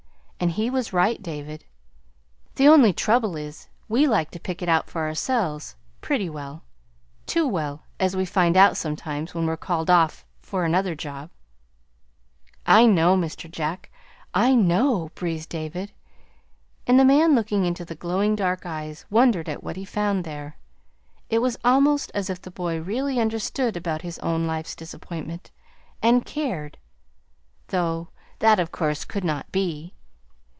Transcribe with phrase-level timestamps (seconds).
[0.43, 1.65] "And he was right, David.
[2.55, 6.63] The only trouble is, we like to pick it out for ourselves, pretty well,
[7.27, 11.29] too well, as we find out sometimes, when we're called off for another job."
[12.65, 13.51] "I know, Mr.
[13.51, 13.91] Jack,
[14.33, 15.91] I know," breathed David.
[16.87, 20.57] And the man, looking into the glowing dark eyes, wondered at what he found there.
[21.29, 25.51] It was almost as if the boy really understood about his own life's disappointment
[26.01, 26.79] and cared;
[27.67, 28.09] though
[28.39, 29.93] that, of course, could not be!